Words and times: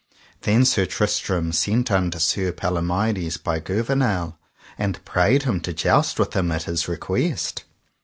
Then 0.41 0.65
Sir 0.65 0.87
Tristram 0.87 1.51
sent 1.51 1.91
unto 1.91 2.17
Sir 2.17 2.51
Palomides 2.53 3.37
by 3.37 3.59
Gouvernail, 3.59 4.35
and 4.75 5.05
prayed 5.05 5.43
him 5.43 5.59
to 5.61 5.73
joust 5.73 6.17
with 6.17 6.33
him 6.33 6.51
at 6.51 6.63
his 6.63 6.87
request. 6.87 7.65